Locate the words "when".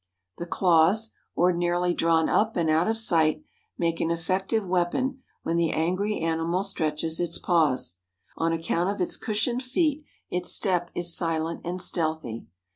5.43-5.57